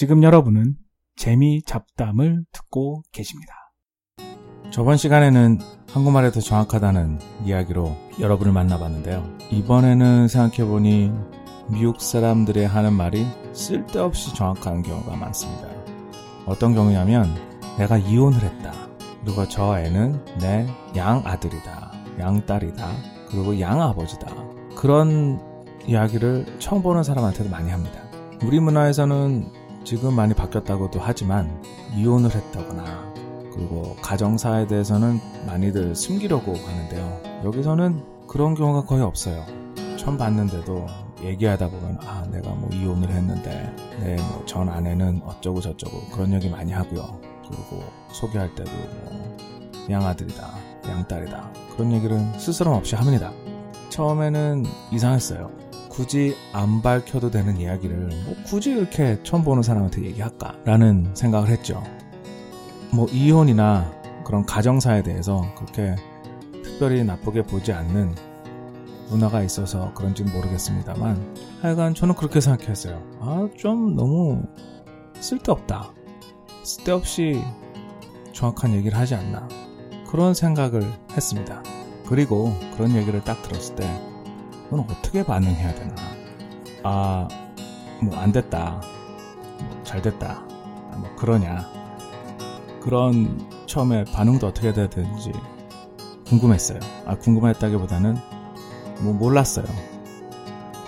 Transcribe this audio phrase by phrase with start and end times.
[0.00, 0.76] 지금 여러분은
[1.14, 3.52] 재미 잡담을 듣고 계십니다.
[4.70, 5.58] 저번 시간에는
[5.90, 9.22] 한국말이 더 정확하다는 이야기로 여러분을 만나봤는데요.
[9.50, 11.12] 이번에는 생각해보니
[11.68, 15.68] 미국 사람들의 하는 말이 쓸데없이 정확한 경우가 많습니다.
[16.46, 17.26] 어떤 경우냐면
[17.76, 18.72] 내가 이혼을 했다.
[19.22, 21.92] 그리고 저 애는 내 양아들이다.
[22.18, 22.88] 양딸이다.
[23.28, 24.34] 그리고 양아버지다.
[24.76, 25.38] 그런
[25.86, 28.00] 이야기를 처음 보는 사람한테도 많이 합니다.
[28.42, 29.59] 우리 문화에서는
[29.90, 31.60] 지금 많이 바뀌었다고도 하지만
[31.96, 33.12] 이혼을 했다거나
[33.52, 37.42] 그리고 가정사에 대해서는 많이들 숨기려고 하는데요.
[37.44, 39.44] 여기서는 그런 경우가 거의 없어요.
[39.96, 40.86] 처음 봤는데도
[41.24, 47.18] 얘기하다 보면 아 내가 뭐 이혼을 했는데 내뭐전 아내는 어쩌고 저쩌고 그런 얘기 많이 하고요.
[47.48, 48.70] 그리고 소개할 때도
[49.02, 49.36] 뭐
[49.90, 50.54] 양아들이다,
[50.86, 53.32] 양딸이다 그런 얘기를 스스럼 없이 합니다.
[53.88, 55.59] 처음에는 이상했어요.
[56.00, 61.82] 굳이 안 밝혀도 되는 이야기를 뭐 굳이 이렇게 처음 보는 사람한테 얘기할까라는 생각을 했죠.
[62.90, 63.92] 뭐 이혼이나
[64.24, 65.94] 그런 가정사에 대해서 그렇게
[66.64, 68.14] 특별히 나쁘게 보지 않는
[69.10, 73.02] 문화가 있어서 그런지 모르겠습니다만 하여간 저는 그렇게 생각했어요.
[73.20, 74.42] 아, 좀 너무
[75.20, 75.92] 쓸데없다.
[76.62, 77.42] 쓸데없이
[78.32, 79.46] 정확한 얘기를 하지 않나.
[80.10, 81.62] 그런 생각을 했습니다.
[82.06, 84.09] 그리고 그런 얘기를 딱 들었을 때,
[84.70, 85.94] 넌 어떻게 반응해야 되나?
[86.84, 87.28] 아,
[88.02, 88.80] 뭐, 안 됐다.
[89.62, 90.42] 뭐 잘 됐다.
[90.92, 91.66] 아, 뭐, 그러냐.
[92.80, 95.32] 그런 처음에 반응도 어떻게 돼야 되는지
[96.26, 96.78] 궁금했어요.
[97.06, 98.16] 아, 궁금했다기보다는
[99.00, 99.66] 뭐 몰랐어요.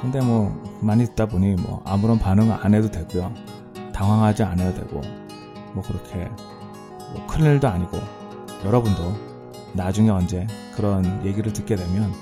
[0.00, 3.32] 근데 뭐 많이 듣다 보니 뭐 아무런 반응 안 해도 되고요.
[3.92, 5.00] 당황하지 않아도 되고
[5.72, 6.28] 뭐 그렇게
[7.14, 7.98] 뭐 큰일도 아니고
[8.64, 9.14] 여러분도
[9.72, 12.12] 나중에 언제 그런 얘기를 듣게 되면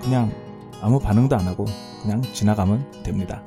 [0.00, 0.32] 그냥
[0.82, 1.66] 아무 반응도 안 하고
[2.02, 3.42] 그냥 지나가면 됩니다.